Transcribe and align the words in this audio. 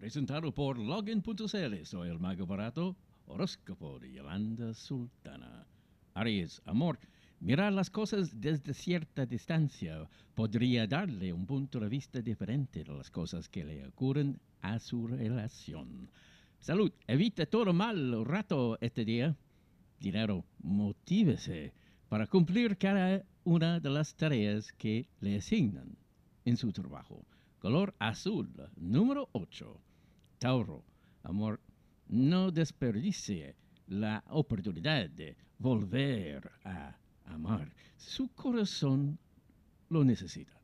Presentado 0.00 0.50
por 0.50 0.78
Login.cl. 0.78 1.84
Soy 1.84 2.08
el 2.08 2.18
mago 2.18 2.46
barato, 2.46 2.96
horóscopo 3.26 3.98
de 3.98 4.10
Yolanda 4.10 4.72
Sultana. 4.72 5.66
Aries, 6.14 6.62
amor. 6.64 6.98
Mirar 7.38 7.74
las 7.74 7.90
cosas 7.90 8.40
desde 8.40 8.72
cierta 8.72 9.26
distancia 9.26 10.08
podría 10.34 10.86
darle 10.86 11.34
un 11.34 11.44
punto 11.44 11.78
de 11.80 11.90
vista 11.90 12.22
diferente 12.22 12.82
de 12.82 12.94
las 12.94 13.10
cosas 13.10 13.50
que 13.50 13.62
le 13.62 13.86
ocurren 13.86 14.40
a 14.62 14.78
su 14.78 15.06
relación. 15.06 16.08
Salud, 16.60 16.90
evite 17.06 17.44
todo 17.44 17.74
mal 17.74 18.24
rato 18.24 18.78
este 18.80 19.04
día. 19.04 19.36
Dinero, 20.00 20.46
motívese 20.62 21.74
para 22.08 22.26
cumplir 22.26 22.78
cada 22.78 23.22
una 23.44 23.78
de 23.80 23.90
las 23.90 24.14
tareas 24.14 24.72
que 24.72 25.06
le 25.20 25.36
asignan 25.36 25.94
en 26.46 26.56
su 26.56 26.72
trabajo. 26.72 27.26
Color 27.58 27.94
azul, 27.98 28.50
número 28.76 29.28
8. 29.32 29.89
Tauro, 30.40 30.82
amor, 31.22 31.60
no 32.08 32.50
desperdicie 32.50 33.54
la 33.88 34.24
oportunidad 34.30 35.10
de 35.10 35.36
volver 35.58 36.50
a 36.64 36.96
amar. 37.26 37.70
Su 37.98 38.28
corazón 38.28 39.18
lo 39.90 40.02
necesita. 40.02 40.58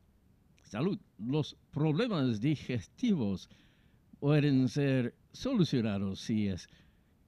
Salud. 0.63 0.97
Los 1.19 1.55
problemas 1.69 2.41
digestivos 2.41 3.49
pueden 4.19 4.67
ser 4.67 5.13
solucionados 5.31 6.21
si 6.21 6.47
es 6.47 6.67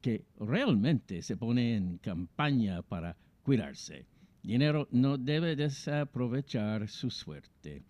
que 0.02 0.26
realmente 0.40 1.22
se 1.22 1.38
pone 1.38 1.76
en 1.76 2.00
campaña 2.00 2.82
para 2.82 3.16
cuidarse. 3.44 4.08
Dinero 4.42 4.88
no 4.90 5.20
debe 5.20 5.56
desaprovechar 5.56 6.88
su 6.88 7.12
suerte. 7.12 7.84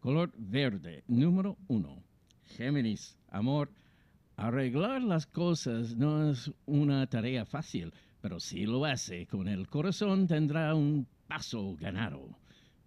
Color 0.00 0.34
verde, 0.36 1.02
número 1.08 1.56
uno. 1.68 2.09
Géminis, 2.56 3.16
amor. 3.30 3.70
Arreglar 4.36 5.02
las 5.02 5.26
cosas 5.26 5.96
no 5.96 6.30
es 6.30 6.50
una 6.66 7.06
tarea 7.06 7.44
fácil 7.44 7.92
pero 8.20 8.38
si 8.38 8.66
lo 8.66 8.84
hace 8.84 9.26
con 9.26 9.48
el 9.48 9.68
corazón 9.68 10.26
tendrá 10.26 10.74
un 10.74 11.06
paso 11.26 11.76
ganado. 11.76 12.36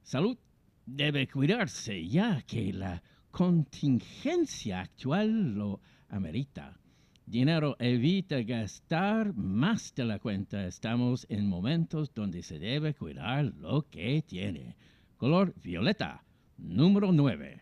Salud 0.04 0.38
debe 0.86 1.28
cuidarse 1.28 2.08
ya 2.08 2.42
que 2.44 2.74
la 2.74 3.02
contingencia 3.32 4.82
actual 4.82 5.56
lo 5.56 5.82
amerita. 6.10 6.78
Dinero 7.26 7.78
evita 7.80 8.42
gastar 8.44 9.34
más 9.34 9.96
de 9.96 10.06
la 10.06 10.20
cuenta. 10.20 10.68
Estamos 10.68 11.26
en 11.30 11.48
momentos 11.48 12.14
donde 12.14 12.44
se 12.44 12.60
debe 12.60 12.94
cuidar 12.94 13.46
lo 13.46 13.90
que 13.90 14.22
tiene. 14.22 14.76
Color 15.18 15.54
violeta, 15.64 16.24
número 16.58 17.12
9. 17.12 17.62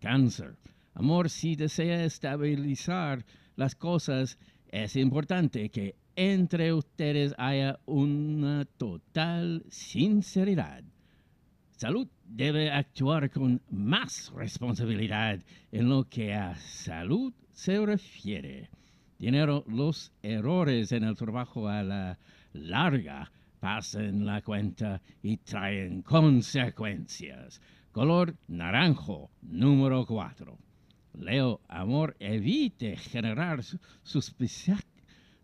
Cáncer. 0.00 0.56
Amor, 0.94 1.30
si 1.30 1.56
desea 1.56 2.04
estabilizar 2.04 3.24
las 3.56 3.74
cosas, 3.74 4.38
es 4.68 4.96
importante 4.96 5.70
que 5.70 5.96
entre 6.16 6.72
ustedes 6.72 7.34
haya 7.38 7.78
una 7.86 8.64
total 8.76 9.64
sinceridad. 9.68 10.82
Salud 11.70 12.08
debe 12.26 12.70
actuar 12.70 13.30
con 13.30 13.62
más 13.70 14.30
responsabilidad 14.34 15.40
en 15.72 15.88
lo 15.88 16.08
que 16.08 16.34
a 16.34 16.54
salud 16.56 17.32
se 17.52 17.84
refiere. 17.86 18.68
Dinero, 19.18 19.64
los 19.66 20.12
errores 20.22 20.92
en 20.92 21.04
el 21.04 21.16
trabajo 21.16 21.68
a 21.68 21.82
la 21.82 22.18
larga 22.52 23.32
pasan 23.60 24.26
la 24.26 24.42
cuenta 24.42 25.00
y 25.22 25.38
traen 25.38 26.02
consecuencias. 26.02 27.60
Color 27.92 28.36
naranjo, 28.48 29.30
número 29.42 30.04
4. 30.06 30.58
Leo, 31.14 31.60
amor, 31.68 32.16
evite 32.20 32.96
generar 32.96 33.62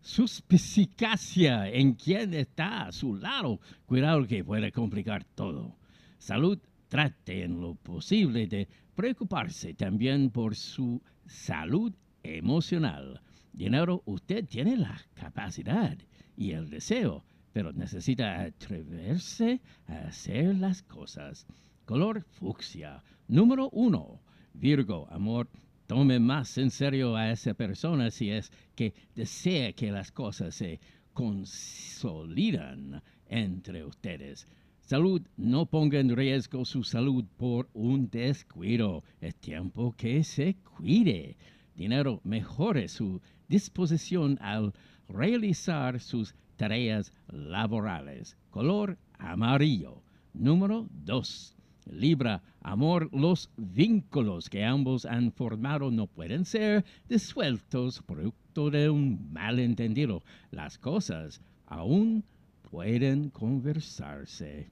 suspicacia 0.01 1.69
en 1.69 1.93
quien 1.93 2.33
está 2.33 2.87
a 2.87 2.91
su 2.91 3.15
lado. 3.15 3.59
Cuidado 3.85 4.25
que 4.25 4.43
puede 4.43 4.71
complicar 4.71 5.23
todo. 5.23 5.77
Salud, 6.17 6.59
trate 6.87 7.43
en 7.43 7.61
lo 7.61 7.75
posible 7.75 8.47
de 8.47 8.67
preocuparse 8.95 9.73
también 9.73 10.29
por 10.31 10.55
su 10.55 11.01
salud 11.25 11.93
emocional. 12.23 13.21
Dinero, 13.51 14.03
usted 14.05 14.45
tiene 14.45 14.77
la 14.77 15.01
capacidad 15.13 15.97
y 16.35 16.51
el 16.51 16.69
deseo, 16.69 17.25
pero 17.51 17.73
necesita 17.73 18.41
atreverse 18.41 19.61
a 19.87 20.07
hacer 20.07 20.55
las 20.55 20.83
cosas. 20.83 21.45
Color 21.85 22.23
fucsia. 22.23 23.03
Número 23.27 23.69
uno. 23.71 24.21
Virgo, 24.59 25.07
amor, 25.09 25.47
Tome 25.87 26.19
más 26.19 26.57
en 26.57 26.69
serio 26.69 27.15
a 27.15 27.31
esa 27.31 27.53
persona 27.53 28.11
si 28.11 28.29
es 28.29 28.51
que 28.75 28.93
desea 29.15 29.71
que 29.71 29.89
las 29.89 30.11
cosas 30.11 30.53
se 30.53 30.81
consolidan 31.13 33.01
entre 33.29 33.85
ustedes. 33.85 34.45
Salud, 34.81 35.21
no 35.37 35.65
ponga 35.65 35.97
en 35.99 36.13
riesgo 36.13 36.65
su 36.65 36.83
salud 36.83 37.23
por 37.37 37.69
un 37.73 38.09
descuido. 38.09 39.05
Es 39.21 39.35
tiempo 39.37 39.95
que 39.95 40.25
se 40.25 40.55
cuide. 40.55 41.37
Dinero, 41.73 42.19
mejore 42.25 42.89
su 42.89 43.21
disposición 43.47 44.37
al 44.41 44.73
realizar 45.07 46.01
sus 46.01 46.35
tareas 46.57 47.13
laborales. 47.29 48.35
Color 48.49 48.97
amarillo. 49.19 50.03
Número 50.33 50.85
2. 51.05 51.56
Libra, 51.91 52.41
amor, 52.61 53.09
los 53.13 53.49
vínculos 53.57 54.49
que 54.49 54.63
ambos 54.63 55.05
han 55.05 55.31
formado 55.31 55.89
no 55.91 56.07
pueden 56.07 56.45
ser 56.45 56.85
disueltos 57.07 58.01
producto 58.01 58.69
de 58.69 58.89
un 58.89 59.31
malentendido. 59.31 60.21
Las 60.51 60.77
cosas 60.77 61.41
aún 61.65 62.23
pueden 62.69 63.29
conversarse. 63.29 64.69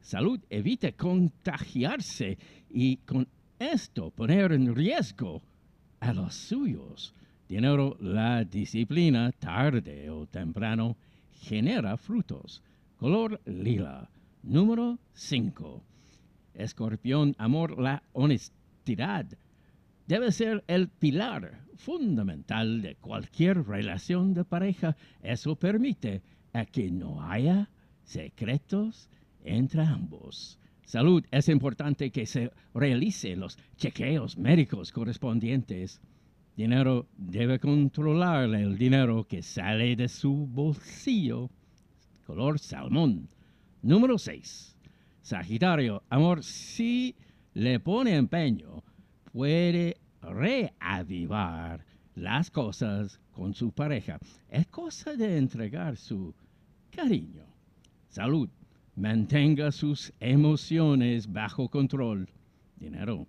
Salud 0.00 0.38
evite 0.50 0.92
contagiarse 0.92 2.38
y 2.70 2.98
con 2.98 3.26
esto 3.58 4.10
poner 4.10 4.52
en 4.52 4.74
riesgo 4.74 5.40
a 6.00 6.12
los 6.12 6.34
suyos. 6.34 7.14
Dinero, 7.48 7.96
la 8.00 8.44
disciplina, 8.44 9.32
tarde 9.32 10.10
o 10.10 10.26
temprano, 10.26 10.96
genera 11.40 11.96
frutos. 11.96 12.62
Color 12.98 13.40
lila. 13.46 14.10
Número 14.42 14.98
5. 15.14 15.93
Escorpión, 16.54 17.34
amor, 17.38 17.80
la 17.80 18.02
honestidad 18.12 19.26
debe 20.06 20.32
ser 20.32 20.64
el 20.66 20.88
pilar 20.88 21.60
fundamental 21.76 22.82
de 22.82 22.96
cualquier 22.96 23.66
relación 23.66 24.34
de 24.34 24.44
pareja. 24.44 24.96
Eso 25.22 25.56
permite 25.56 26.22
a 26.52 26.64
que 26.64 26.90
no 26.90 27.22
haya 27.22 27.70
secretos 28.04 29.08
entre 29.44 29.82
ambos. 29.82 30.58
Salud, 30.84 31.24
es 31.30 31.48
importante 31.48 32.10
que 32.10 32.26
se 32.26 32.52
realicen 32.74 33.40
los 33.40 33.58
chequeos 33.76 34.36
médicos 34.36 34.92
correspondientes. 34.92 36.00
Dinero 36.56 37.08
debe 37.16 37.58
controlar 37.58 38.54
el 38.54 38.78
dinero 38.78 39.24
que 39.24 39.42
sale 39.42 39.96
de 39.96 40.08
su 40.08 40.46
bolsillo. 40.46 41.50
Color 42.26 42.58
salmón. 42.58 43.28
Número 43.82 44.18
6. 44.18 44.73
Sagitario, 45.24 46.02
amor, 46.10 46.44
si 46.44 47.16
le 47.54 47.80
pone 47.80 48.14
empeño, 48.14 48.84
puede 49.32 49.96
reavivar 50.20 51.82
las 52.14 52.50
cosas 52.50 53.18
con 53.32 53.54
su 53.54 53.72
pareja. 53.72 54.18
Es 54.50 54.66
cosa 54.66 55.14
de 55.16 55.38
entregar 55.38 55.96
su 55.96 56.34
cariño. 56.90 57.46
Salud. 58.10 58.50
Mantenga 58.96 59.72
sus 59.72 60.12
emociones 60.20 61.32
bajo 61.32 61.70
control. 61.70 62.28
Dinero. 62.76 63.26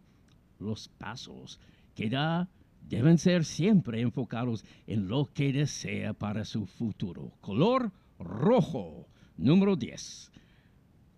Los 0.59 0.89
pasos 0.89 1.61
que 1.95 2.09
da 2.09 2.49
deben 2.81 3.17
ser 3.17 3.45
siempre 3.45 4.01
enfocados 4.01 4.65
en 4.85 5.07
lo 5.07 5.31
que 5.33 5.53
desea 5.53 6.11
para 6.11 6.43
su 6.43 6.65
futuro. 6.65 7.31
Color 7.39 7.93
rojo. 8.19 9.07
Número 9.37 9.77
10. 9.77 10.31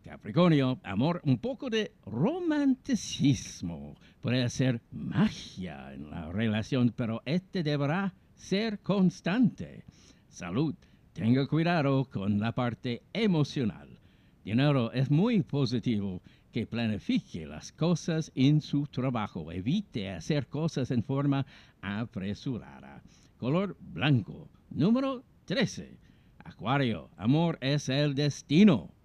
Capricornio, 0.08 0.80
amor, 0.84 1.20
un 1.26 1.38
poco 1.38 1.70
de 1.70 1.92
romanticismo 2.06 3.94
puede 4.22 4.42
hacer 4.42 4.82
magia 4.90 5.94
en 5.94 6.10
la 6.10 6.32
relación, 6.32 6.94
pero 6.96 7.22
este 7.26 7.62
deberá 7.62 8.14
ser 8.34 8.80
constante. 8.80 9.84
Salud, 10.30 10.74
tenga 11.12 11.46
cuidado 11.46 12.06
con 12.06 12.40
la 12.40 12.54
parte 12.54 13.04
emocional. 13.12 14.00
Dinero 14.46 14.94
es 14.94 15.12
muy 15.12 15.44
positivo 15.44 16.22
que 16.54 16.66
planifique 16.66 17.46
las 17.46 17.74
cosas 17.74 18.32
en 18.34 18.62
su 18.62 18.88
trabajo. 18.88 19.52
Evite 19.52 20.10
hacer 20.12 20.48
cosas 20.48 20.90
en 20.90 21.04
forma 21.04 21.46
apresurada. 21.82 23.04
Color 23.36 23.76
blanco. 23.82 24.50
Número 24.70 25.26
13. 25.44 25.98
Acuario, 26.46 27.10
amor 27.18 27.58
es 27.60 27.90
el 27.90 28.16
destino 28.16 28.97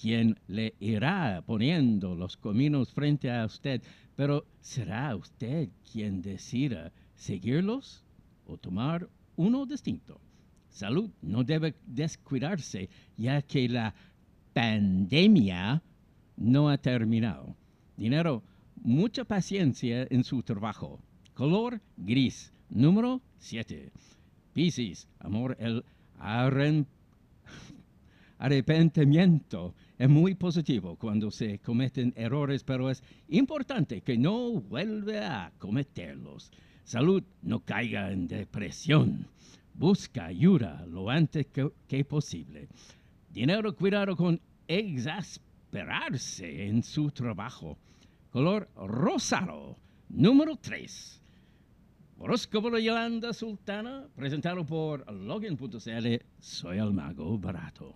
quien 0.00 0.38
le 0.48 0.74
irá 0.80 1.42
poniendo 1.46 2.14
los 2.14 2.36
caminos 2.36 2.92
frente 2.92 3.30
a 3.30 3.44
usted, 3.44 3.82
pero 4.14 4.44
será 4.60 5.14
usted 5.16 5.68
quien 5.90 6.22
decida 6.22 6.92
seguirlos 7.14 8.02
o 8.46 8.56
tomar 8.56 9.08
uno 9.36 9.66
distinto. 9.66 10.20
Salud 10.70 11.10
no 11.22 11.42
debe 11.42 11.74
descuidarse 11.86 12.88
ya 13.16 13.42
que 13.42 13.68
la 13.68 13.94
pandemia 14.52 15.82
no 16.36 16.68
ha 16.68 16.78
terminado. 16.78 17.54
Dinero, 17.96 18.42
mucha 18.82 19.24
paciencia 19.24 20.06
en 20.10 20.22
su 20.22 20.42
trabajo. 20.42 21.00
Color 21.34 21.80
gris. 21.96 22.52
Número 22.68 23.22
7. 23.38 23.90
Piscis, 24.52 25.06
amor, 25.20 25.56
el 25.60 25.84
arrepentimiento 28.38 29.74
es 29.98 30.08
muy 30.08 30.34
positivo 30.34 30.96
cuando 30.96 31.30
se 31.30 31.58
cometen 31.58 32.12
errores, 32.16 32.62
pero 32.64 32.90
es 32.90 33.02
importante 33.28 34.02
que 34.02 34.18
no 34.18 34.60
vuelva 34.60 35.46
a 35.46 35.50
cometerlos. 35.58 36.50
Salud, 36.84 37.22
no 37.42 37.60
caiga 37.60 38.12
en 38.12 38.28
depresión. 38.28 39.26
Busca 39.74 40.26
ayuda 40.26 40.84
lo 40.86 41.10
antes 41.10 41.46
que, 41.46 41.70
que 41.88 42.04
posible. 42.04 42.68
Dinero, 43.30 43.74
cuidado 43.74 44.16
con 44.16 44.40
exasperarse 44.68 46.66
en 46.66 46.82
su 46.82 47.10
trabajo. 47.10 47.78
Color 48.30 48.68
rosado. 48.76 49.76
Número 50.08 50.56
3. 50.56 51.22
Horóscopo 52.18 52.70
de 52.70 52.82
Yolanda 52.82 53.32
Sultana, 53.32 54.06
presentado 54.14 54.64
por 54.64 55.10
Login.cl. 55.12 56.24
Soy 56.38 56.78
el 56.78 56.92
mago 56.92 57.38
barato. 57.38 57.94